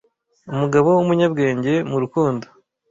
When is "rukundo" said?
2.03-2.45